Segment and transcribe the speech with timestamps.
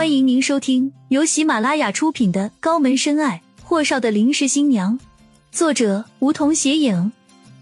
[0.00, 4.98] 欢迎您收听由喜马拉雅出品的《高门深爱：霍少的临时新娘》，
[5.52, 7.12] 作者梧桐斜影，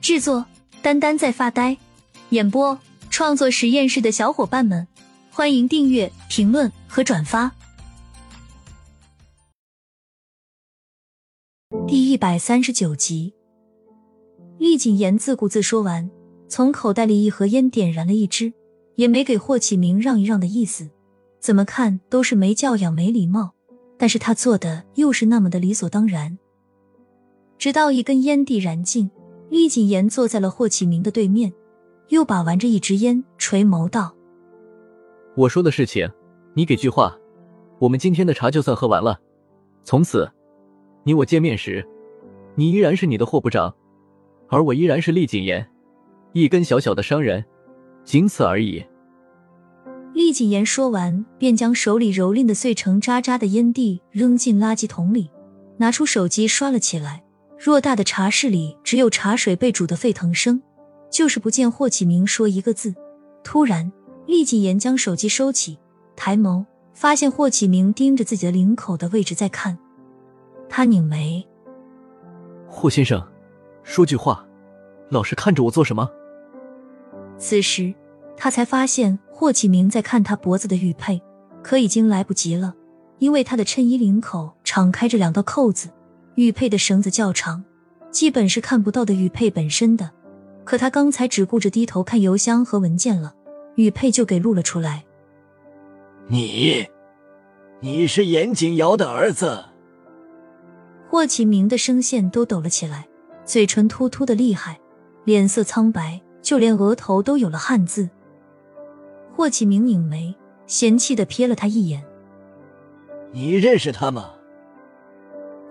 [0.01, 0.47] 制作
[0.81, 1.77] 丹丹在发呆，
[2.29, 2.79] 演播
[3.11, 4.87] 创作实验室的小伙伴们，
[5.33, 7.51] 欢迎订阅、评论和转发。
[11.89, 13.35] 第一百三十九集，
[14.59, 16.09] 厉谨言自顾自说完，
[16.49, 18.53] 从口袋里一盒烟点燃了一支，
[18.95, 20.89] 也没给霍启明让一让的意思。
[21.41, 23.53] 怎么看都是没教养、没礼貌，
[23.97, 26.39] 但是他做的又是那么的理所当然。
[27.59, 29.11] 直到一根烟蒂燃尽，
[29.49, 31.53] 厉谨言坐在了霍启明的对面，
[32.09, 34.15] 又把玩着一支烟，垂眸道
[35.37, 36.09] ：“我说的事情，
[36.55, 37.17] 你给句话，
[37.79, 39.21] 我们今天的茶就算喝完了。
[39.83, 40.31] 从此，
[41.05, 41.87] 你我见面时，
[42.55, 43.75] 你依然是你的霍部长，
[44.49, 45.69] 而我依然是厉谨言，
[46.33, 47.45] 一根小小的商人，
[48.05, 48.85] 仅此而已。”
[50.19, 55.31] 厉谨言说完，便将手里蹂躏的碎成渣渣的烟蒂扔进垃圾桶里，
[55.77, 57.23] 拿出手机刷了起来。
[57.57, 60.61] 偌大的茶室里，只有茶水被煮的沸腾声，
[61.09, 62.93] 就是不见霍启明说一个字。
[63.45, 63.93] 突然，
[64.27, 65.79] 厉谨言将手机收起，
[66.17, 69.79] 抬眸发现霍启明盯着自己的领口的位置在看。
[70.69, 71.47] 他拧眉
[72.67, 73.25] ：“霍先生，
[73.85, 74.45] 说句话，
[75.11, 76.11] 老是看着我做什么？”
[77.39, 77.95] 此时。
[78.39, 81.21] 他才发现霍启明在看他脖子的玉佩，
[81.63, 82.73] 可已经来不及了，
[83.19, 85.91] 因为他的衬衣领口敞开着两道扣子，
[86.37, 87.65] 玉佩的绳子较长，
[88.13, 90.11] 基本是看不到的玉佩本身的。
[90.65, 93.35] 可他刚才只顾着低头看邮箱和文件了，
[93.75, 95.05] 玉佩就给露了出来。
[96.29, 96.87] 你，
[97.81, 99.65] 你是严景尧的儿子？
[101.09, 103.09] 霍启明的声线都抖了起来，
[103.45, 104.79] 嘴唇突突的厉害，
[105.25, 108.11] 脸色苍白，就连额头都有了汗渍。
[109.39, 110.35] 霍启明拧眉，
[110.67, 112.05] 嫌弃的瞥了他一眼
[113.31, 114.33] ：“你认识他吗？”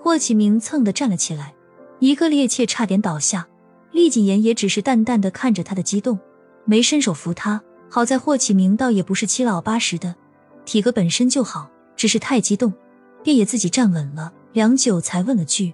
[0.01, 1.53] 霍启明蹭的站了起来，
[1.99, 3.45] 一个趔趄，差点倒下。
[3.91, 6.17] 厉谨言也只是淡淡的看着他的激动，
[6.63, 7.61] 没伸手扶他。
[7.89, 10.15] 好在霍启明倒也不是七老八十的，
[10.63, 12.73] 体格本身就好，只是太激动，
[13.21, 14.31] 便也自己站稳了。
[14.53, 15.73] 良久，才问了句：“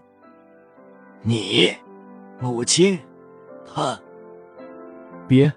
[1.22, 1.72] 你
[2.42, 2.98] 母亲，
[3.72, 4.00] 她……
[5.28, 5.54] 别，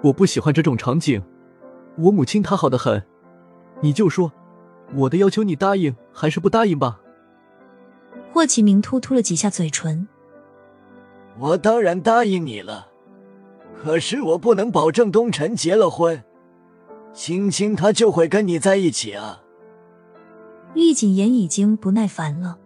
[0.00, 1.22] 我不喜欢这种场景。”
[1.98, 3.04] 我母亲她好的很，
[3.80, 4.32] 你就说
[4.94, 7.00] 我的要求你答应还是不答应吧。
[8.32, 10.06] 霍启明突突了几下嘴唇，
[11.38, 12.88] 我当然答应你了，
[13.82, 16.22] 可是我不能保证东辰结了婚，
[17.12, 19.42] 青青她就会跟你在一起啊。
[20.74, 22.58] 厉谨言已经不耐烦了，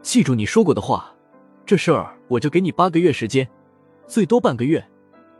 [0.00, 1.14] 记住你说过的话，
[1.66, 3.46] 这事儿我就给你八个月时间，
[4.06, 4.82] 最多半个月，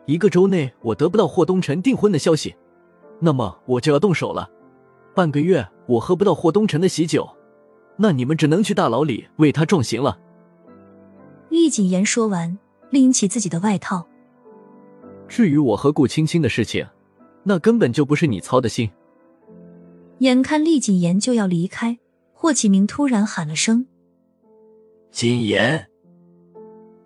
[0.05, 2.55] 一个周内我得不到霍东辰订婚的消息。
[3.25, 4.51] 那么我就要动手了。
[5.15, 7.27] 半个月我喝不到霍东辰的喜酒，
[7.97, 10.21] 那你们只能去大牢里为他壮行了。
[11.49, 12.59] 厉谨言说完，
[12.91, 14.07] 拎起自己的外套。
[15.27, 16.87] 至于我和顾青青的事情，
[17.45, 18.91] 那根本就不是你操的心。
[20.19, 21.99] 眼看厉谨言就要离开，
[22.35, 23.87] 霍启明突然喊了声
[25.11, 25.89] ：“谨言！”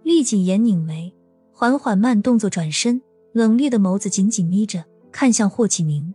[0.02, 1.14] 厉谨言拧眉，
[1.52, 3.00] 缓缓慢动作转身，
[3.32, 4.84] 冷冽的眸子紧紧眯着。
[5.10, 6.14] 看向霍启明，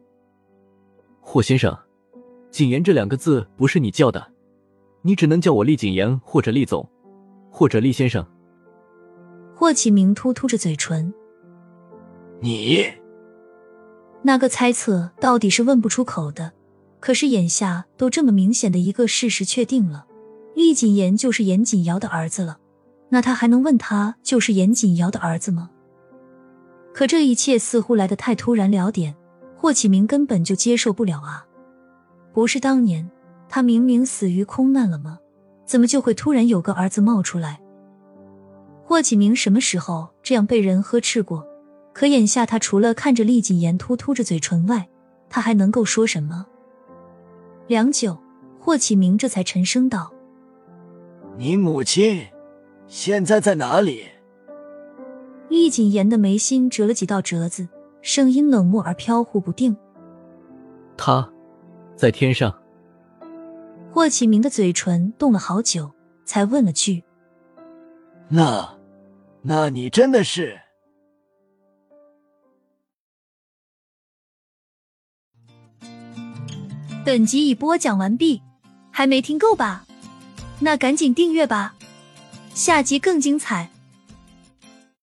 [1.19, 1.77] 霍先生，
[2.51, 4.25] 谨言这两个字不是你叫的，
[5.01, 6.87] 你只能叫我厉谨言，或者厉总，
[7.49, 8.25] 或者厉先生。
[9.55, 11.13] 霍启明突突着嘴唇，
[12.39, 12.85] 你
[14.21, 16.51] 那个猜测到底是问不出口的，
[16.99, 20.05] 可是眼下都这么明显的一个事实确定了，
[20.55, 22.57] 厉谨言就是严谨尧的儿子了，
[23.09, 25.69] 那他还能问他就是严谨尧的儿子吗？
[26.93, 29.15] 可这一切似乎来得太突然了点，
[29.57, 31.45] 霍启明根本就接受不了啊！
[32.31, 33.09] 不是当年
[33.49, 35.17] 他明明死于空难了吗？
[35.65, 37.59] 怎么就会突然有个儿子冒出来？
[38.85, 41.47] 霍启明什么时候这样被人呵斥过？
[41.93, 44.87] 可眼下他除了看着厉谨言突突着嘴唇外，
[45.29, 46.45] 他还能够说什么？
[47.68, 48.18] 良久，
[48.59, 50.12] 霍启明这才沉声道
[51.38, 52.21] ：“你母亲
[52.88, 54.06] 现在在哪里？”
[55.53, 57.67] 厉谨言的眉心折了几道折子，
[58.01, 59.77] 声音冷漠而飘忽不定。
[60.97, 61.31] 他，
[61.95, 62.51] 在天上。
[63.91, 65.91] 霍启明的嘴唇动了好久，
[66.25, 67.03] 才问了句
[68.29, 68.67] ：“那，
[69.44, 70.59] 那你真的是？”
[77.06, 78.41] 本集已播讲完毕，
[78.89, 79.85] 还没听够吧？
[80.61, 81.75] 那赶紧订阅吧，
[82.56, 83.69] 下集更精彩。